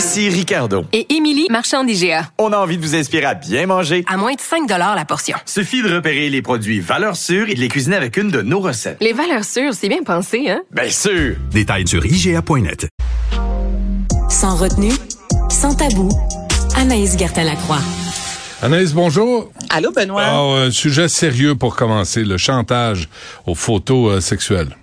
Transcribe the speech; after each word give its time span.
Ici 0.00 0.30
Ricardo. 0.30 0.86
Et 0.94 1.14
Émilie, 1.14 1.46
marchand 1.50 1.84
d'IGA. 1.84 2.30
On 2.38 2.54
a 2.54 2.56
envie 2.56 2.78
de 2.78 2.82
vous 2.82 2.94
inspirer 2.94 3.26
à 3.26 3.34
bien 3.34 3.66
manger. 3.66 4.02
À 4.08 4.16
moins 4.16 4.32
de 4.32 4.40
5 4.40 4.66
la 4.66 5.04
portion. 5.04 5.36
Suffit 5.44 5.82
de 5.82 5.94
repérer 5.94 6.30
les 6.30 6.40
produits 6.40 6.80
valeurs 6.80 7.16
sûres 7.16 7.50
et 7.50 7.54
de 7.54 7.60
les 7.60 7.68
cuisiner 7.68 7.96
avec 7.96 8.16
une 8.16 8.30
de 8.30 8.40
nos 8.40 8.60
recettes. 8.60 8.96
Les 9.02 9.12
valeurs 9.12 9.44
sûres, 9.44 9.74
c'est 9.74 9.90
bien 9.90 10.02
pensé, 10.02 10.48
hein? 10.48 10.62
Bien 10.70 10.88
sûr! 10.88 11.36
Détails 11.50 11.86
sur 11.86 12.06
IGA.net. 12.06 12.88
Sans 14.30 14.56
retenue, 14.56 14.94
sans 15.50 15.74
tabou, 15.74 16.08
Anaïs 16.76 17.18
Gertin-Lacroix. 17.18 17.82
Anaïs, 18.62 18.94
bonjour. 18.94 19.52
Allô, 19.68 19.92
Benoît. 19.92 20.24
Un 20.24 20.70
sujet 20.70 21.08
sérieux 21.08 21.56
pour 21.56 21.76
commencer, 21.76 22.24
le 22.24 22.38
chantage 22.38 23.10
aux 23.46 23.54
photos 23.54 24.12
euh, 24.16 24.20
sexuelles. 24.22 24.74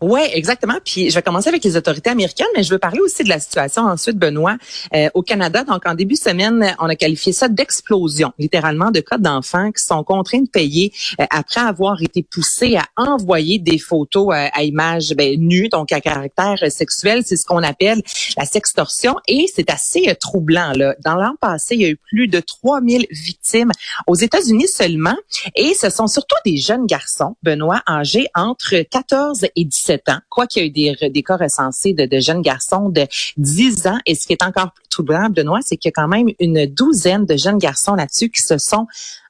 Oui, 0.00 0.20
exactement. 0.32 0.76
Puis 0.84 1.10
je 1.10 1.14
vais 1.16 1.22
commencer 1.22 1.48
avec 1.48 1.64
les 1.64 1.76
autorités 1.76 2.10
américaines, 2.10 2.46
mais 2.56 2.62
je 2.62 2.70
veux 2.70 2.78
parler 2.78 3.00
aussi 3.00 3.24
de 3.24 3.28
la 3.28 3.40
situation 3.40 3.82
ensuite, 3.82 4.16
Benoît, 4.16 4.56
euh, 4.94 5.08
au 5.14 5.22
Canada. 5.22 5.64
Donc, 5.64 5.86
en 5.86 5.94
début 5.94 6.14
de 6.14 6.20
semaine, 6.20 6.76
on 6.78 6.88
a 6.88 6.94
qualifié 6.94 7.32
ça 7.32 7.48
d'explosion, 7.48 8.32
littéralement, 8.38 8.92
de 8.92 9.00
cas 9.00 9.18
d'enfants 9.18 9.72
qui 9.72 9.82
sont 9.82 10.04
contraints 10.04 10.42
de 10.42 10.48
payer 10.48 10.92
euh, 11.20 11.24
après 11.30 11.60
avoir 11.60 12.00
été 12.00 12.22
poussés 12.22 12.76
à 12.76 12.84
envoyer 12.96 13.58
des 13.58 13.78
photos 13.78 14.28
euh, 14.28 14.46
à 14.52 14.62
images 14.62 15.14
ben, 15.16 15.36
nues, 15.40 15.68
donc 15.68 15.90
à 15.90 16.00
caractère 16.00 16.58
sexuel. 16.70 17.22
C'est 17.26 17.36
ce 17.36 17.44
qu'on 17.44 17.64
appelle 17.64 18.00
la 18.36 18.44
sextorsion. 18.44 19.16
Et 19.26 19.46
c'est 19.52 19.68
assez 19.68 20.14
troublant. 20.20 20.72
Là. 20.76 20.94
Dans 21.04 21.16
l'an 21.16 21.34
passé, 21.40 21.74
il 21.74 21.80
y 21.80 21.86
a 21.86 21.88
eu 21.88 21.96
plus 21.96 22.28
de 22.28 22.38
3000 22.38 23.06
victimes 23.10 23.72
aux 24.06 24.14
États-Unis 24.14 24.68
seulement. 24.68 25.16
Et 25.56 25.74
ce 25.74 25.90
sont 25.90 26.06
surtout 26.06 26.36
des 26.44 26.58
jeunes 26.58 26.86
garçons, 26.86 27.34
Benoît, 27.42 27.82
âgés 27.88 28.28
entre 28.36 28.76
14 28.88 29.46
et 29.56 29.64
17 29.64 29.87
quoi 30.28 30.46
qu'il 30.46 30.62
y 30.62 30.66
ait 30.66 30.68
eu 30.68 30.96
des, 30.96 31.10
des 31.10 31.22
cas 31.22 31.36
recensés 31.36 31.92
de, 31.92 32.06
de, 32.06 32.20
jeunes 32.20 32.42
garçons 32.42 32.88
de 32.88 33.06
10 33.36 33.86
ans. 33.86 33.98
Et 34.06 34.14
ce 34.14 34.26
qui 34.26 34.32
est 34.32 34.42
encore 34.42 34.72
plus 34.72 34.86
troublant, 34.88 35.28
Benoît, 35.30 35.60
c'est 35.62 35.76
qu'il 35.76 35.88
y 35.88 35.92
a 35.92 36.02
quand 36.02 36.08
même 36.08 36.28
une 36.38 36.66
douzaine 36.66 37.24
de 37.26 37.36
jeunes 37.36 37.58
garçons 37.58 37.94
là-dessus 37.94 38.30
qui 38.30 38.42
se 38.42 38.58
sont 38.58 38.86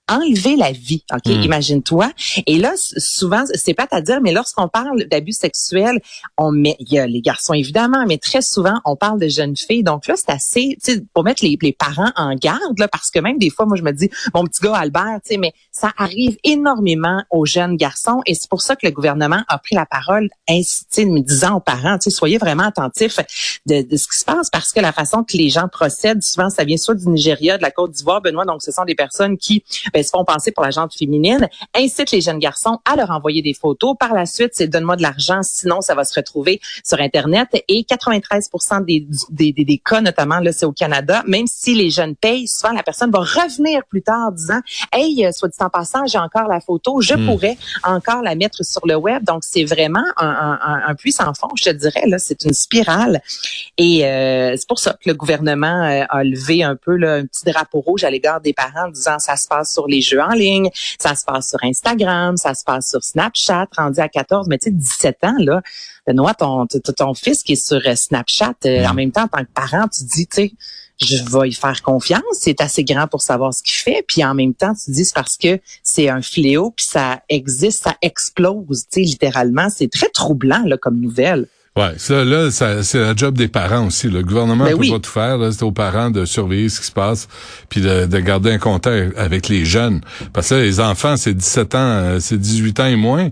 enlever 0.09 0.57
la 0.57 0.73
vie. 0.73 1.05
Ok, 1.13 1.27
hmm. 1.27 1.43
imagine-toi. 1.43 2.11
Et 2.47 2.59
là, 2.59 2.73
souvent, 2.77 3.45
c'est 3.55 3.75
pas 3.75 3.87
à 3.91 4.01
dire, 4.01 4.21
mais 4.23 4.33
lorsqu'on 4.33 4.69
parle 4.69 5.05
d'abus 5.05 5.33
sexuels, 5.33 6.01
on 6.37 6.53
met, 6.53 6.77
il 6.81 6.93
y 6.93 6.99
a 6.99 7.07
les 7.07 7.21
garçons 7.21 7.55
évidemment, 7.55 8.05
mais 8.07 8.19
très 8.19 8.43
souvent, 8.43 8.81
on 8.85 8.97
parle 8.97 9.21
de 9.21 9.29
jeunes 9.29 9.57
filles. 9.57 9.83
Donc 9.83 10.07
là, 10.07 10.15
c'est 10.17 10.31
assez, 10.31 10.77
tu 10.83 10.95
sais, 10.95 11.05
pour 11.15 11.25
mettre 11.25 11.45
les, 11.45 11.57
les, 11.61 11.73
parents 11.73 12.11
en 12.17 12.35
garde, 12.35 12.79
là, 12.79 12.89
parce 12.89 13.11
que 13.11 13.21
même 13.21 13.39
des 13.39 13.51
fois, 13.51 13.67
moi, 13.67 13.77
je 13.77 13.83
me 13.83 13.93
dis, 13.93 14.11
mon 14.35 14.45
petit 14.45 14.61
gars 14.61 14.75
Albert, 14.75 15.21
tu 15.25 15.35
sais, 15.35 15.37
mais 15.37 15.53
ça 15.71 15.93
arrive 15.97 16.37
énormément 16.45 17.23
aux 17.31 17.47
jeunes 17.47 17.77
garçons, 17.77 18.21
et 18.27 18.35
c'est 18.35 18.49
pour 18.49 18.63
ça 18.63 18.75
que 18.75 18.87
le 18.87 18.93
gouvernement 18.93 19.43
a 19.49 19.59
pris 19.59 19.75
la 19.75 19.87
parole, 19.87 20.29
incité, 20.49 21.05
me 21.05 21.21
disant 21.21 21.57
aux 21.57 21.61
parents, 21.61 21.99
tu 21.99 22.11
sais, 22.11 22.17
soyez 22.17 22.39
vraiment 22.39 22.65
attentifs 22.65 23.19
de, 23.67 23.83
de, 23.83 23.97
ce 23.97 24.09
qui 24.09 24.19
se 24.19 24.25
passe, 24.25 24.51
parce 24.51 24.73
que 24.73 24.81
la 24.81 24.93
façon 24.93 25.23
que 25.23 25.37
les 25.37 25.51
gens 25.51 25.69
procèdent, 25.69 26.23
souvent, 26.23 26.51
ça 26.51 26.65
vient 26.65 26.77
soit 26.77 26.95
du 26.95 27.09
Nigeria, 27.09 27.59
de 27.59 27.63
la 27.63 27.71
Côte 27.71 27.93
d'Ivoire, 27.93 28.21
Benoît. 28.21 28.45
Donc, 28.45 28.63
ce 28.63 28.73
sont 28.73 28.85
des 28.85 28.95
personnes 28.95 29.37
qui 29.37 29.65
ben, 29.93 29.98
se 30.03 30.11
font 30.11 30.25
passer 30.25 30.53
pour 30.53 30.65
la 30.65 30.71
gente 30.71 30.95
féminine, 30.95 31.49
incite 31.75 32.11
les 32.11 32.21
jeunes 32.21 32.39
garçons 32.39 32.79
à 32.85 32.97
leur 32.97 33.11
envoyer 33.11 33.43
des 33.43 33.55
photos. 33.55 33.95
Par 33.99 34.15
la 34.15 34.27
suite, 34.27 34.51
c'est 34.53 34.69
donne-moi 34.69 34.97
de 34.97 35.03
l'argent, 35.03 35.41
sinon 35.43 35.81
ça 35.81 35.95
va 35.95 36.05
se 36.05 36.15
retrouver 36.15 36.61
sur 36.85 37.01
Internet. 37.01 37.49
Et 37.69 37.85
93 37.85 38.51
des, 38.87 39.07
des, 39.31 39.53
des, 39.53 39.65
des, 39.65 39.79
cas, 39.79 40.01
notamment 40.01 40.39
là, 40.39 40.53
c'est 40.53 40.67
au 40.67 40.73
Canada, 40.73 41.23
même 41.27 41.47
si 41.47 41.75
les 41.75 41.91
jeunes 41.91 42.17
payent, 42.17 42.49
souvent 42.49 42.73
la 42.73 42.83
personne 42.83 43.11
va 43.11 43.21
revenir 43.21 43.83
plus 43.89 44.03
tard 44.03 44.29
en 44.29 44.31
disant, 44.31 44.61
hey, 44.93 45.25
euh, 45.27 45.33
soit 45.33 45.49
dit 45.49 45.57
en 45.61 45.71
passant, 45.71 46.07
j'ai 46.07 46.19
encore 46.19 46.49
la 46.49 46.61
photo, 46.61 47.01
je 47.01 47.15
hmm. 47.15 47.27
pourrais 47.27 47.57
encore 47.85 48.23
la 48.23 48.35
mettre 48.35 48.65
sur 48.65 48.87
le 48.87 48.97
web. 48.97 49.25
Donc 49.25 49.43
c'est 49.45 49.65
vraiment 49.65 50.05
un, 50.17 50.59
un, 50.63 50.83
un, 50.87 50.95
puissant 50.95 51.33
fond, 51.35 51.49
je 51.57 51.65
te 51.65 51.71
dirais 51.71 52.05
là, 52.07 52.19
c'est 52.19 52.45
une 52.45 52.53
spirale. 52.53 53.21
Et 53.77 54.07
euh, 54.07 54.55
c'est 54.57 54.69
pour 54.69 54.79
ça 54.79 54.93
que 54.93 55.09
le 55.09 55.15
gouvernement 55.15 55.85
euh, 55.85 56.05
a 56.09 56.25
levé 56.25 56.63
un 56.63 56.77
peu 56.77 56.97
là, 56.97 57.15
un 57.15 57.27
petit 57.27 57.45
drapeau 57.45 57.81
rouge 57.81 58.05
à 58.05 58.11
l'égard 58.11 58.41
des 58.41 58.53
parents, 58.53 58.87
en 58.87 58.91
disant 58.91 59.19
ça 59.19 59.37
se 59.37 59.49
passe 59.49 59.73
sur 59.73 59.87
les 59.89 60.01
jeux 60.01 60.21
en 60.21 60.35
ligne, 60.35 60.71
ça 60.99 61.15
se 61.15 61.25
passe 61.25 61.51
sur 61.51 61.59
Instagram, 61.63 62.37
ça 62.37 62.55
se 62.55 62.65
passe 62.65 62.91
sur 62.91 63.03
Snapchat, 63.03 63.67
rendu 63.77 64.01
à 64.01 64.09
14, 64.09 64.49
mais 64.49 64.59
tu 64.59 64.71
sais, 64.71 64.75
17 64.75 65.25
ans, 65.25 65.37
là, 65.39 65.63
Benoît, 66.07 66.35
ton, 66.35 66.67
ton 66.67 67.15
fils 67.15 67.43
qui 67.43 67.53
est 67.53 67.67
sur 67.67 67.81
euh, 67.87 67.95
Snapchat, 67.95 68.55
euh, 68.65 68.87
en 68.87 68.95
même 68.95 69.13
temps, 69.13 69.25
en 69.25 69.29
tant 69.29 69.45
que 69.45 69.53
parent, 69.53 69.89
tu 69.89 70.05
dis, 70.05 70.27
tu 70.27 70.37
sais, 70.37 70.53
je 71.01 71.17
vais 71.31 71.49
y 71.49 71.53
faire 71.53 71.83
confiance, 71.83 72.23
c'est 72.33 72.61
assez 72.61 72.83
grand 72.83 73.07
pour 73.07 73.23
savoir 73.23 73.55
ce 73.55 73.63
qu'il 73.63 73.75
fait, 73.75 74.05
puis 74.07 74.25
en 74.25 74.35
même 74.35 74.55
temps, 74.55 74.73
tu 74.75 74.91
dis, 74.91 75.05
c'est 75.05 75.15
parce 75.15 75.37
que 75.37 75.61
c'est 75.83 76.09
un 76.09 76.23
fléau, 76.23 76.73
puis 76.73 76.87
ça 76.87 77.23
existe, 77.29 77.85
ça 77.85 77.97
explose, 78.03 78.87
tu 78.91 79.01
sais, 79.01 79.01
littéralement, 79.03 79.69
c'est 79.71 79.91
très 79.91 80.09
troublant, 80.09 80.63
là, 80.65 80.77
comme 80.77 80.99
nouvelle. 80.99 81.47
Ouais, 81.79 81.93
ça 81.97 82.25
là, 82.25 82.51
c'est 82.51 82.99
la 82.99 83.15
job 83.15 83.39
des 83.39 83.47
parents 83.47 83.87
aussi. 83.87 84.09
Le 84.09 84.25
gouvernement 84.25 84.65
ne 84.65 84.71
ben 84.71 84.79
peut 84.79 84.91
pas 84.91 84.99
tout 84.99 85.11
faire. 85.11 85.39
C'est 85.53 85.63
aux 85.63 85.71
parents 85.71 86.11
de 86.11 86.25
surveiller 86.25 86.69
ce 86.69 86.81
qui 86.81 86.87
se 86.87 86.93
passe, 86.93 87.29
puis 87.69 87.81
de, 87.81 88.19
garder 88.19 88.51
un 88.51 88.59
contact 88.59 89.17
avec 89.17 89.49
les 89.49 89.65
jeunes. 89.65 90.01
Parce 90.33 90.49
que 90.49 90.57
les 90.57 90.81
enfants, 90.81 91.17
c'est 91.17 91.35
17 91.35 91.75
ans, 91.77 91.79
euh, 91.79 92.19
c'est 92.19 92.37
18 92.37 92.81
ans 92.81 92.87
et 92.87 92.97
moins. 92.97 93.29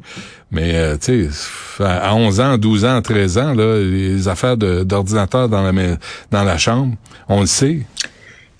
Mais 0.52 0.76
euh, 0.76 0.96
tu 0.96 1.28
sais, 1.28 1.84
à 1.84 2.14
11 2.14 2.40
ans, 2.40 2.56
12 2.56 2.84
ans, 2.84 3.02
13 3.02 3.38
ans, 3.38 3.52
là, 3.52 3.80
les 3.80 4.28
affaires 4.28 4.56
d'ordinateur 4.56 5.48
dans 5.48 5.62
la 5.62 5.72
dans 6.30 6.44
la 6.44 6.56
chambre, 6.56 6.94
on 7.28 7.40
le 7.40 7.46
sait. 7.46 7.80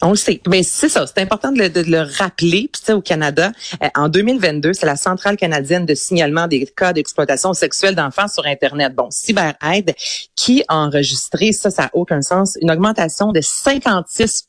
On 0.03 0.11
le 0.11 0.17
sait. 0.17 0.41
Mais 0.49 0.63
c'est 0.63 0.89
ça, 0.89 1.07
c'est 1.07 1.21
important 1.21 1.53
de 1.53 1.59
le, 1.59 2.19
rappeler. 2.19 2.69
Puis 2.73 2.93
au 2.93 3.01
Canada, 3.01 3.53
euh, 3.83 3.89
en 3.95 4.09
2022, 4.09 4.75
c'est 4.75 4.87
la 4.87 4.97
Centrale 4.97 5.37
canadienne 5.37 5.87
de 5.87 5.95
signalement 5.95 6.47
des 6.49 6.67
cas 6.67 6.93
d'exploitation 6.93 7.55
sexuelle 7.55 7.95
d'enfants 7.95 8.29
sur 8.29 8.45
Internet. 8.47 8.95
Bon, 8.95 9.09
CyberAide, 9.11 9.95
qui 10.35 10.65
a 10.69 10.77
enregistré, 10.77 11.53
ça, 11.53 11.71
ça 11.71 11.85
n'a 11.85 11.91
aucun 11.95 12.21
sens, 12.21 12.59
une 12.61 12.71
augmentation 12.71 13.33
de 13.33 13.41
56 13.41 14.45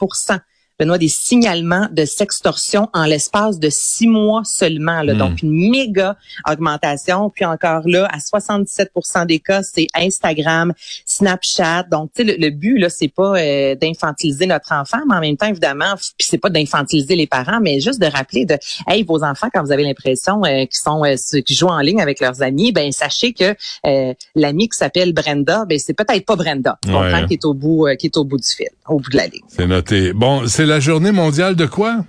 Benoît, 0.79 0.97
des 0.97 1.07
signalements 1.07 1.87
de 1.91 2.05
sextorsion 2.05 2.89
en 2.93 3.05
l'espace 3.05 3.59
de 3.59 3.69
six 3.69 4.07
mois 4.07 4.43
seulement. 4.45 5.01
Là. 5.01 5.13
Donc, 5.13 5.41
hmm. 5.41 5.47
une 5.47 5.69
méga 5.71 6.17
augmentation. 6.49 7.29
Puis 7.29 7.45
encore 7.45 7.81
là, 7.85 8.07
à 8.11 8.17
77% 8.17 9.25
des 9.25 9.39
cas, 9.39 9.63
c'est 9.63 9.87
Instagram, 9.95 10.73
Snapchat. 11.05 11.83
Donc, 11.83 12.11
tu 12.15 12.25
sais, 12.25 12.37
le, 12.37 12.49
but, 12.49 12.77
là, 12.77 12.89
c'est 12.89 13.07
pas 13.07 13.39
euh, 13.39 13.75
d'infantiliser 13.75 14.45
notre 14.45 14.73
enfant, 14.73 14.99
mais 15.07 15.15
en 15.15 15.21
même 15.21 15.37
temps, 15.37 15.47
évidemment, 15.47 15.95
puis 15.95 16.27
c'est 16.27 16.37
pas 16.37 16.49
d'infantiliser 16.49 17.15
les 17.15 17.27
parents, 17.27 17.59
mais 17.61 17.79
juste 17.79 18.01
de 18.01 18.07
rappeler 18.07 18.45
de, 18.45 18.57
hey, 18.87 19.03
vos 19.03 19.23
enfants, 19.23 19.47
quand 19.53 19.63
vous 19.63 19.71
avez 19.71 19.83
l'impression 19.83 20.43
euh, 20.45 20.65
qu'ils 20.65 20.69
sont 20.73 21.03
euh, 21.03 21.15
qui 21.45 21.53
jouent 21.53 21.67
en 21.67 21.79
ligne 21.79 22.01
avec 22.01 22.19
leurs 22.19 22.41
amis, 22.41 22.71
ben 22.71 22.91
sachez 22.91 23.33
que 23.33 23.55
euh, 23.85 24.13
l'ami 24.35 24.69
qui 24.69 24.77
s'appelle 24.77 25.13
Brenda, 25.13 25.65
ben 25.65 25.79
c'est 25.79 25.93
peut-être 25.93 26.25
pas 26.25 26.35
Brenda, 26.35 26.77
ouais. 26.87 27.25
qui 27.27 27.33
est 27.33 27.45
au 27.45 27.53
bout, 27.53 27.87
qui 27.99 28.07
est 28.07 28.17
au 28.17 28.23
bout 28.23 28.37
du 28.37 28.47
fil, 28.47 28.67
au 28.87 28.99
bout 28.99 29.09
de 29.09 29.17
la 29.17 29.27
ligne. 29.27 29.41
C'est 29.47 29.67
noté. 29.67 30.13
Bon, 30.13 30.47
c'est 30.47 30.65
la 30.67 30.79
journée 30.79 31.11
mondiale 31.11 31.55
de 31.55 31.65
quoi? 31.65 32.03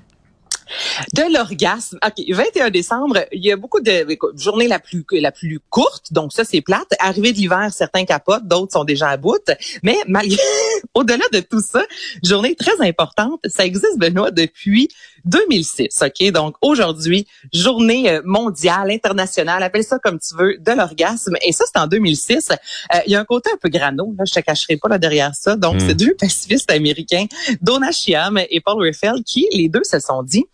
De 1.14 1.32
l'orgasme. 1.32 1.98
OK, 2.04 2.24
21 2.28 2.70
décembre, 2.70 3.20
il 3.32 3.42
y 3.42 3.50
a 3.50 3.56
beaucoup 3.56 3.80
de 3.80 4.06
journées 4.36 4.68
la 4.68 4.78
plus 4.78 5.04
la 5.12 5.32
plus 5.32 5.60
courte, 5.70 6.12
donc 6.12 6.32
ça 6.32 6.44
c'est 6.44 6.60
plate. 6.60 6.88
Arrivée 6.98 7.32
de 7.32 7.38
l'hiver, 7.38 7.70
certains 7.72 8.04
capotent, 8.04 8.46
d'autres 8.46 8.72
sont 8.72 8.84
déjà 8.84 9.08
à 9.08 9.16
bout, 9.16 9.50
mais 9.82 9.96
malgré 10.06 10.42
au-delà 10.94 11.24
de 11.32 11.40
tout 11.40 11.62
ça, 11.62 11.82
journée 12.22 12.54
très 12.54 12.86
importante, 12.86 13.40
ça 13.46 13.64
existe 13.64 13.98
Benoît 13.98 14.30
depuis 14.30 14.88
2006, 15.24 16.02
OK? 16.02 16.30
Donc 16.32 16.56
aujourd'hui, 16.60 17.26
journée 17.52 18.10
euh, 18.10 18.22
mondiale, 18.24 18.90
internationale, 18.90 19.62
appelle 19.62 19.84
ça 19.84 19.98
comme 19.98 20.18
tu 20.18 20.36
veux, 20.36 20.56
de 20.58 20.72
l'orgasme. 20.72 21.36
Et 21.46 21.52
ça, 21.52 21.64
c'est 21.66 21.80
en 21.80 21.86
2006. 21.86 22.50
Euh, 22.50 22.98
il 23.06 23.12
y 23.12 23.16
a 23.16 23.20
un 23.20 23.24
côté 23.24 23.50
un 23.52 23.56
peu 23.56 23.68
grano, 23.68 24.14
là, 24.18 24.24
je 24.26 24.32
te 24.32 24.40
cacherai 24.40 24.76
pas 24.76 24.88
là 24.88 24.98
derrière 24.98 25.34
ça. 25.34 25.56
Donc, 25.56 25.76
hmm. 25.76 25.88
c'est 25.88 25.94
deux 25.94 26.14
pacifistes 26.18 26.70
américains, 26.70 27.26
Donna 27.60 27.92
Schiam 27.92 28.38
et 28.38 28.60
Paul 28.60 28.82
Riffel, 28.82 29.22
qui, 29.24 29.46
les 29.52 29.68
deux, 29.68 29.84
se 29.84 30.00
sont 30.00 30.22
dit, 30.22 30.46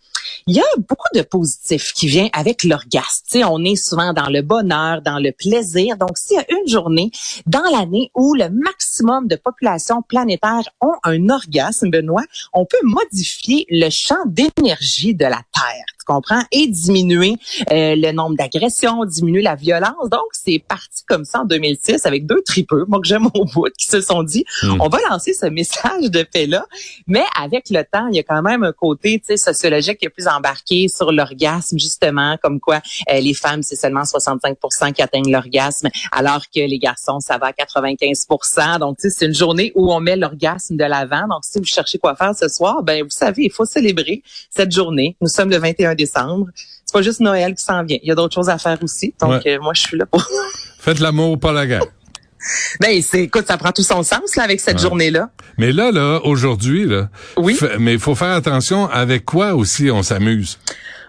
il 0.47 0.55
y 0.55 0.59
a 0.59 0.63
beaucoup 0.77 1.09
de 1.13 1.21
positifs 1.21 1.93
qui 1.93 2.07
viennent 2.07 2.29
avec 2.33 2.63
l'orgasme. 2.63 3.43
on 3.49 3.63
est 3.63 3.75
souvent 3.75 4.13
dans 4.13 4.29
le 4.29 4.41
bonheur, 4.41 5.01
dans 5.01 5.19
le 5.19 5.31
plaisir. 5.31 5.97
Donc, 5.97 6.17
s'il 6.17 6.37
y 6.37 6.39
a 6.39 6.45
une 6.51 6.67
journée 6.67 7.11
dans 7.45 7.63
l'année 7.71 8.11
où 8.15 8.33
le 8.35 8.49
maximum 8.49 9.27
de 9.27 9.35
populations 9.35 10.01
planétaires 10.01 10.69
ont 10.81 10.95
un 11.03 11.29
orgasme, 11.29 11.89
Benoît, 11.89 12.23
on 12.53 12.65
peut 12.65 12.77
modifier 12.83 13.65
le 13.69 13.89
champ 13.89 14.23
d'énergie 14.25 15.15
de 15.15 15.25
la 15.25 15.41
Terre. 15.53 15.94
Comprends, 16.05 16.41
et 16.51 16.67
diminuer 16.67 17.35
euh, 17.71 17.95
le 17.95 18.11
nombre 18.11 18.35
d'agressions, 18.37 19.05
diminuer 19.05 19.41
la 19.41 19.55
violence. 19.55 20.09
Donc, 20.11 20.25
c'est 20.31 20.59
parti 20.59 21.03
comme 21.07 21.25
ça 21.25 21.41
en 21.41 21.45
2006 21.45 22.05
avec 22.05 22.25
deux 22.25 22.41
tripeux, 22.43 22.85
moi 22.87 22.99
que 23.01 23.07
j'aime 23.07 23.27
au 23.33 23.45
bout, 23.45 23.69
qui 23.77 23.87
se 23.87 24.01
sont 24.01 24.23
dit, 24.23 24.45
hmm. 24.63 24.77
on 24.79 24.87
va 24.87 24.99
lancer 25.09 25.33
ce 25.33 25.47
message 25.47 26.09
de 26.09 26.23
paix-là, 26.23 26.65
mais 27.07 27.23
avec 27.39 27.69
le 27.69 27.83
temps, 27.83 28.07
il 28.07 28.15
y 28.15 28.19
a 28.19 28.23
quand 28.23 28.41
même 28.41 28.63
un 28.63 28.71
côté 28.71 29.21
sociologique 29.35 29.99
qui 29.99 30.05
est 30.05 30.09
plus 30.09 30.27
embarqué 30.27 30.87
sur 30.87 31.11
l'orgasme, 31.11 31.77
justement, 31.77 32.37
comme 32.41 32.59
quoi 32.59 32.81
euh, 33.11 33.19
les 33.19 33.33
femmes, 33.33 33.63
c'est 33.63 33.75
seulement 33.75 34.05
65 34.05 34.57
qui 34.93 35.01
atteignent 35.01 35.31
l'orgasme, 35.31 35.89
alors 36.11 36.43
que 36.53 36.59
les 36.59 36.79
garçons, 36.79 37.19
ça 37.19 37.37
va 37.37 37.47
à 37.47 37.53
95 37.53 38.27
Donc, 38.79 38.97
c'est 38.99 39.25
une 39.25 39.33
journée 39.33 39.71
où 39.75 39.91
on 39.91 39.99
met 39.99 40.15
l'orgasme 40.15 40.75
de 40.75 40.83
l'avant. 40.83 41.27
Donc, 41.27 41.43
si 41.43 41.57
vous 41.57 41.65
cherchez 41.65 41.97
quoi 41.97 42.15
faire 42.15 42.35
ce 42.35 42.47
soir, 42.47 42.83
ben 42.83 43.03
vous 43.03 43.09
savez, 43.09 43.43
il 43.45 43.51
faut 43.51 43.65
célébrer 43.65 44.21
cette 44.49 44.71
journée. 44.71 45.15
Nous 45.21 45.27
sommes 45.27 45.49
le 45.49 45.57
21 45.57 45.94
décembre. 45.95 46.47
C'est 46.85 46.93
pas 46.93 47.01
juste 47.01 47.19
Noël 47.19 47.55
qui 47.55 47.63
s'en 47.63 47.83
vient. 47.83 47.97
Il 48.01 48.07
y 48.07 48.11
a 48.11 48.15
d'autres 48.15 48.35
choses 48.35 48.49
à 48.49 48.57
faire 48.57 48.77
aussi. 48.83 49.13
Donc, 49.19 49.45
euh, 49.45 49.59
moi, 49.59 49.73
je 49.73 49.81
suis 49.81 49.97
là 49.97 50.05
pour... 50.05 50.25
Faites 50.79 50.99
l'amour, 50.99 51.39
pas 51.39 51.51
la 51.51 51.65
guerre. 51.65 51.81
Ben, 52.79 53.01
c'est, 53.01 53.23
écoute, 53.23 53.47
ça 53.47 53.57
prend 53.57 53.71
tout 53.71 53.81
son 53.81 54.03
sens 54.03 54.35
là 54.35 54.43
avec 54.43 54.59
cette 54.59 54.79
journée-là. 54.79 55.29
Mais 55.57 55.71
là, 55.71 55.91
là, 55.91 56.19
aujourd'hui, 56.23 56.85
là, 56.85 57.09
oui. 57.37 57.57
mais 57.79 57.93
il 57.93 57.99
faut 57.99 58.13
faire 58.13 58.33
attention 58.33 58.87
avec 58.87 59.25
quoi 59.25 59.55
aussi 59.55 59.89
on 59.89 60.03
s'amuse? 60.03 60.59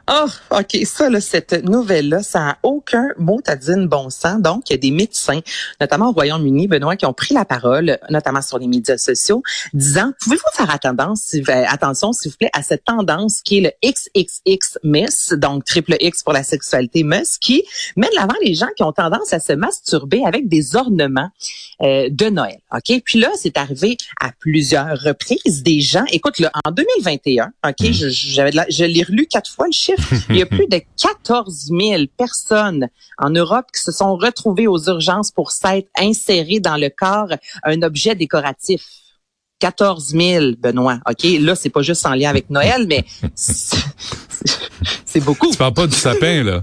Oh, 0.08 0.26
OK. 0.50 0.78
Ça, 0.84 1.10
là, 1.10 1.20
cette 1.20 1.64
nouvelle-là, 1.64 2.22
ça 2.22 2.38
n'a 2.40 2.58
aucun 2.62 3.08
mot 3.18 3.40
à 3.46 3.56
dire 3.56 3.76
bon 3.88 4.08
sens. 4.08 4.40
Donc, 4.40 4.70
il 4.70 4.72
y 4.72 4.74
a 4.74 4.78
des 4.78 4.92
médecins, 4.92 5.40
notamment 5.80 6.10
au 6.10 6.12
Royaume-Uni, 6.12 6.68
Benoît, 6.68 6.96
qui 6.96 7.06
ont 7.06 7.12
pris 7.12 7.34
la 7.34 7.44
parole, 7.44 7.98
notamment 8.08 8.40
sur 8.40 8.58
les 8.58 8.68
médias 8.68 8.98
sociaux, 8.98 9.42
disant, 9.72 10.12
pouvez-vous 10.20 10.42
faire 10.54 10.70
euh, 10.70 11.64
attention, 11.68 12.12
s'il 12.12 12.30
vous 12.30 12.36
plaît, 12.36 12.50
à 12.52 12.62
cette 12.62 12.84
tendance 12.84 13.42
qui 13.42 13.58
est 13.58 13.60
le 13.60 13.70
XXX 13.84 14.78
Miss, 14.84 15.32
donc 15.32 15.64
triple 15.64 15.96
X 15.98 16.22
pour 16.22 16.32
la 16.32 16.44
sexualité 16.44 17.02
Miss, 17.02 17.38
qui 17.38 17.64
met 17.96 18.08
de 18.08 18.14
l'avant 18.14 18.36
les 18.44 18.54
gens 18.54 18.68
qui 18.76 18.84
ont 18.84 18.92
tendance 18.92 19.32
à 19.32 19.40
se 19.40 19.52
masturber 19.54 20.22
avec 20.24 20.48
des 20.48 20.76
ornements 20.76 21.30
euh, 21.82 22.08
de 22.10 22.26
Noël. 22.26 22.58
OK? 22.72 23.02
Puis 23.04 23.18
là, 23.18 23.30
c'est 23.36 23.58
arrivé 23.58 23.96
à 24.20 24.30
plusieurs 24.38 25.00
reprises. 25.00 25.62
Des 25.62 25.80
gens, 25.80 26.04
écoute, 26.12 26.38
là, 26.38 26.50
en 26.64 26.70
2021, 26.70 27.52
OK, 27.66 27.80
mm. 27.80 27.92
je, 27.92 28.08
j'avais 28.08 28.50
je 28.70 28.84
l'ai 28.84 29.02
relu 29.02 29.26
quatre 29.26 29.50
fois 29.50 29.66
le 29.66 29.72
chiffre, 29.72 29.95
il 30.30 30.36
y 30.36 30.42
a 30.42 30.46
plus 30.46 30.66
de 30.66 30.80
14 31.00 31.70
000 31.70 32.02
personnes 32.16 32.88
en 33.18 33.30
Europe 33.30 33.66
qui 33.74 33.82
se 33.82 33.92
sont 33.92 34.16
retrouvées 34.16 34.66
aux 34.66 34.88
urgences 34.88 35.30
pour 35.30 35.50
s'être 35.50 35.88
insérées 35.98 36.60
dans 36.60 36.76
le 36.76 36.88
corps 36.88 37.32
un 37.64 37.82
objet 37.82 38.14
décoratif. 38.14 38.84
14 39.58 40.08
000, 40.08 40.44
Benoît. 40.58 40.98
OK, 41.08 41.24
là, 41.40 41.54
c'est 41.54 41.70
pas 41.70 41.80
juste 41.80 42.04
en 42.04 42.14
lien 42.14 42.28
avec 42.28 42.50
Noël, 42.50 42.86
mais 42.86 43.04
c'est 45.16 45.24
beaucoup. 45.24 45.50
Tu 45.50 45.56
parles 45.56 45.72
pas 45.72 45.86
du 45.86 45.96
sapin, 45.96 46.42
là. 46.42 46.62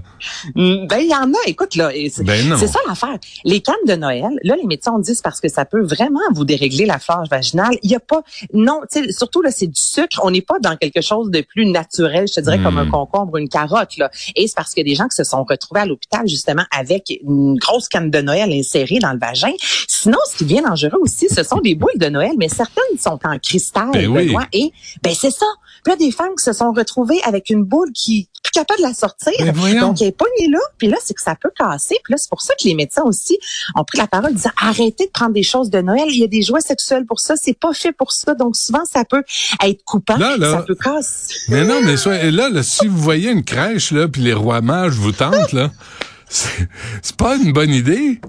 Ben, 0.54 0.98
il 1.00 1.08
y 1.08 1.14
en 1.14 1.32
a. 1.32 1.38
Écoute, 1.46 1.74
là, 1.74 1.90
ben 2.20 2.56
c'est 2.56 2.68
ça 2.68 2.78
l'affaire. 2.86 3.16
Les 3.44 3.60
cannes 3.60 3.74
de 3.86 3.94
Noël, 3.94 4.30
là, 4.44 4.54
les 4.56 4.66
médecins 4.66 4.98
disent 5.00 5.22
parce 5.22 5.40
que 5.40 5.48
ça 5.48 5.64
peut 5.64 5.82
vraiment 5.82 6.20
vous 6.32 6.44
dérégler 6.44 6.86
la 6.86 6.98
flore 6.98 7.24
vaginale. 7.28 7.76
Il 7.82 7.90
y 7.90 7.96
a 7.96 8.00
pas, 8.00 8.22
non, 8.52 8.80
tu 8.90 9.04
sais, 9.04 9.12
surtout, 9.12 9.42
là, 9.42 9.50
c'est 9.50 9.66
du 9.66 9.80
sucre. 9.80 10.20
On 10.22 10.30
n'est 10.30 10.42
pas 10.42 10.58
dans 10.60 10.76
quelque 10.76 11.00
chose 11.00 11.30
de 11.30 11.40
plus 11.40 11.66
naturel, 11.66 12.26
je 12.28 12.34
te 12.34 12.40
dirais, 12.40 12.62
comme 12.62 12.78
un 12.78 12.84
hmm. 12.84 12.90
concombre 12.90 13.34
ou 13.34 13.38
une 13.38 13.48
carotte, 13.48 13.96
là. 13.96 14.10
Et 14.36 14.46
c'est 14.46 14.56
parce 14.56 14.72
a 14.76 14.82
des 14.82 14.94
gens 14.94 15.08
qui 15.08 15.16
se 15.16 15.24
sont 15.24 15.44
retrouvés 15.44 15.80
à 15.80 15.86
l'hôpital, 15.86 16.28
justement, 16.28 16.64
avec 16.70 17.12
une 17.22 17.56
grosse 17.56 17.88
canne 17.88 18.10
de 18.10 18.20
Noël 18.20 18.52
insérée 18.52 18.98
dans 19.00 19.12
le 19.12 19.18
vagin. 19.18 19.52
Sinon, 19.88 20.18
ce 20.30 20.36
qui 20.36 20.44
vient 20.44 20.62
dangereux 20.62 20.98
aussi, 21.00 21.28
ce 21.28 21.42
sont 21.42 21.58
des 21.58 21.74
boules 21.74 21.98
de 21.98 22.08
Noël, 22.08 22.32
mais 22.38 22.48
certaines 22.48 22.98
sont 22.98 23.18
en 23.24 23.38
cristal, 23.38 23.90
ben 23.92 24.12
Benoît, 24.12 24.46
et, 24.52 24.72
ben, 25.02 25.12
c'est 25.14 25.30
ça. 25.30 25.46
Puis 25.82 25.92
là, 25.92 25.96
des 25.96 26.10
femmes 26.10 26.34
qui 26.36 26.44
se 26.44 26.52
sont 26.52 26.72
retrouvées 26.72 27.20
avec 27.24 27.50
une 27.50 27.64
boule 27.64 27.92
qui 27.92 28.28
plus 28.44 28.52
capable 28.52 28.80
de 28.80 28.86
la 28.86 28.94
sortir. 28.94 29.32
Donc, 29.80 30.00
elle 30.00 30.08
est 30.08 30.16
pognée 30.16 30.48
là. 30.48 30.58
Puis 30.78 30.86
là, 30.88 30.96
c'est 31.02 31.14
que 31.14 31.22
ça 31.22 31.34
peut 31.34 31.50
casser. 31.58 31.96
Puis 32.04 32.12
là, 32.12 32.16
c'est 32.18 32.28
pour 32.28 32.42
ça 32.42 32.54
que 32.54 32.68
les 32.68 32.74
médecins 32.74 33.02
aussi 33.02 33.38
ont 33.74 33.84
pris 33.84 33.98
la 33.98 34.06
parole 34.06 34.34
disant 34.34 34.50
arrêtez 34.60 35.06
de 35.06 35.10
prendre 35.10 35.32
des 35.32 35.42
choses 35.42 35.70
de 35.70 35.80
Noël. 35.80 36.04
Il 36.08 36.20
y 36.20 36.24
a 36.24 36.28
des 36.28 36.42
jouets 36.42 36.60
sexuels 36.60 37.06
pour 37.06 37.20
ça. 37.20 37.34
C'est 37.36 37.58
pas 37.58 37.72
fait 37.72 37.92
pour 37.92 38.12
ça. 38.12 38.34
Donc, 38.34 38.54
souvent, 38.56 38.84
ça 38.84 39.04
peut 39.04 39.24
être 39.64 39.82
coupant. 39.84 40.18
ça 40.18 40.62
peut 40.62 40.76
casser. 40.76 41.34
Mais 41.48 41.64
non, 41.64 41.80
mais 41.82 41.96
là, 42.30 42.50
là, 42.50 42.62
si 42.62 42.86
vous 42.86 42.98
voyez 42.98 43.30
une 43.30 43.44
crèche, 43.44 43.90
là, 43.90 44.06
puis 44.06 44.22
les 44.22 44.34
rois 44.34 44.60
mages 44.60 44.94
vous 44.94 45.12
tentent, 45.12 45.52
là, 45.52 45.70
c'est 46.28 47.16
pas 47.16 47.36
une 47.36 47.52
bonne 47.52 47.72
idée. 47.72 48.20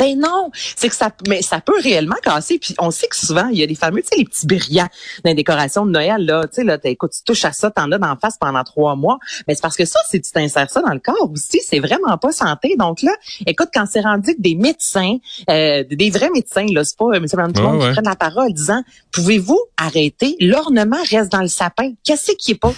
Ben 0.00 0.18
non, 0.18 0.50
c'est 0.54 0.88
que 0.88 0.94
ça, 0.94 1.10
mais 1.28 1.42
ça 1.42 1.60
peut 1.60 1.78
réellement 1.78 2.16
casser. 2.22 2.58
Puis 2.58 2.74
on 2.78 2.90
sait 2.90 3.06
que 3.06 3.16
souvent 3.16 3.48
il 3.48 3.58
y 3.58 3.62
a 3.62 3.66
des 3.66 3.74
fameux, 3.74 4.00
tu 4.00 4.08
sais, 4.08 4.16
les 4.16 4.24
petits 4.24 4.46
brillants 4.46 4.88
dans 5.24 5.30
les 5.30 5.34
décorations 5.34 5.84
de 5.84 5.90
Noël 5.90 6.24
là, 6.24 6.46
tu 6.48 6.54
sais 6.54 6.64
là, 6.64 6.78
écoute, 6.84 7.12
tu 7.12 7.22
touches 7.22 7.44
à 7.44 7.52
ça, 7.52 7.70
t'en 7.70 7.92
as 7.92 7.98
d'en 7.98 8.16
face 8.16 8.38
pendant 8.40 8.64
trois 8.64 8.96
mois. 8.96 9.18
Mais 9.46 9.54
c'est 9.54 9.60
parce 9.60 9.76
que 9.76 9.84
ça, 9.84 10.00
si 10.08 10.22
tu 10.22 10.32
t'insères 10.32 10.70
ça 10.70 10.80
dans 10.80 10.94
le 10.94 11.00
corps 11.00 11.30
aussi, 11.30 11.60
c'est 11.62 11.80
vraiment 11.80 12.16
pas 12.16 12.32
santé. 12.32 12.76
Donc 12.78 13.02
là, 13.02 13.12
écoute, 13.46 13.68
quand 13.74 13.84
c'est 13.90 14.00
rendu 14.00 14.34
que 14.34 14.40
des 14.40 14.54
médecins, 14.54 15.18
euh, 15.50 15.84
des 15.90 16.08
vrais 16.08 16.30
médecins 16.30 16.66
là, 16.72 16.82
c'est 16.82 16.96
pas 16.96 17.04
euh, 17.04 17.16
M. 17.16 17.26
Brandon 17.30 17.78
qui 17.78 17.92
prennent 17.92 18.04
la 18.04 18.16
parole 18.16 18.54
disant, 18.54 18.82
pouvez-vous 19.12 19.60
arrêter? 19.76 20.36
L'ornement 20.40 21.02
reste 21.10 21.30
dans 21.30 21.42
le 21.42 21.48
sapin. 21.48 21.92
Qu'est-ce 22.04 22.32
qui 22.32 22.52
est 22.52 22.54
pas? 22.54 22.72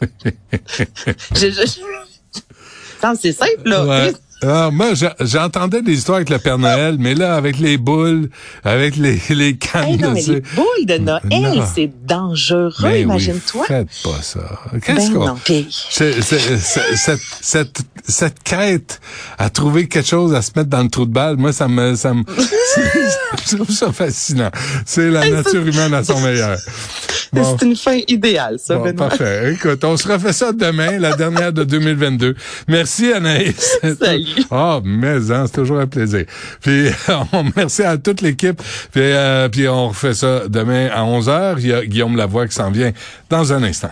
Je, 1.36 1.50
je... 1.50 1.80
C'est 3.16 3.32
simple 3.32 3.68
là. 3.68 4.10
Ah, 4.42 4.70
moi, 4.72 4.92
j'entendais 5.20 5.82
des 5.82 5.92
histoires 5.92 6.16
avec 6.16 6.30
le 6.30 6.38
Père 6.38 6.58
Noël, 6.58 6.96
mais 6.98 7.14
là, 7.14 7.34
avec 7.34 7.58
les 7.58 7.76
boules, 7.76 8.30
avec 8.64 8.96
les, 8.96 9.20
les 9.30 9.56
cannes 9.56 9.96
de 9.96 10.06
mais 10.06 10.22
Les 10.22 10.40
boules 10.40 10.86
de 10.86 10.98
Noël, 10.98 11.62
c'est 11.74 11.90
dangereux, 12.06 12.72
ben 12.82 13.02
imagine-toi. 13.02 13.64
faites 13.66 13.88
pas 14.02 14.22
ça. 14.22 14.40
Qu'est-ce 14.84 15.10
ben 15.12 15.36
qu'on... 15.36 15.36
cette, 15.70 17.20
cette, 17.42 17.78
cette 18.06 18.42
quête 18.42 19.00
à 19.38 19.50
trouver 19.50 19.88
quelque 19.88 20.08
chose 20.08 20.34
à 20.34 20.42
se 20.42 20.52
mettre 20.56 20.70
dans 20.70 20.82
le 20.82 20.88
trou 20.88 21.04
de 21.04 21.12
balle, 21.12 21.36
moi, 21.36 21.52
ça 21.52 21.68
me... 21.68 21.94
Ça 21.94 22.14
me 22.14 22.24
je 23.46 23.56
trouve 23.56 23.70
ça 23.70 23.92
fascinant. 23.92 24.50
C'est 24.84 25.10
la 25.10 25.28
nature 25.28 25.66
humaine 25.66 25.94
à 25.94 26.04
son 26.04 26.20
meilleur. 26.20 26.56
C'est 27.32 27.64
une 27.64 27.76
fin 27.76 27.98
idéale, 28.08 28.58
ça, 28.58 28.76
bon, 28.76 28.92
Parfait. 28.92 29.52
Écoute, 29.52 29.82
on 29.84 29.96
se 29.96 30.08
refait 30.08 30.32
ça 30.32 30.52
demain, 30.52 30.98
la 30.98 31.14
dernière 31.14 31.52
de 31.52 31.62
2022. 31.64 32.34
Merci, 32.66 33.12
Anaïs. 33.12 33.78
Salut. 34.00 34.44
Ah, 34.50 34.78
oh, 34.78 34.82
mais 34.84 35.30
hein, 35.30 35.44
c'est 35.46 35.52
toujours 35.52 35.78
un 35.78 35.86
plaisir. 35.86 36.24
Puis, 36.60 36.88
on, 37.32 37.44
merci 37.56 37.82
à 37.82 37.96
toute 37.96 38.20
l'équipe. 38.20 38.60
Puis, 38.92 39.00
euh, 39.02 39.48
puis, 39.48 39.68
on 39.68 39.88
refait 39.88 40.14
ça 40.14 40.48
demain 40.48 40.88
à 40.92 41.02
11h. 41.04 41.54
Il 41.58 41.66
y 41.68 41.72
a 41.72 41.84
Guillaume 41.84 42.16
Lavoie 42.16 42.46
qui 42.48 42.54
s'en 42.54 42.70
vient 42.70 42.92
dans 43.28 43.52
un 43.52 43.62
instant. 43.62 43.88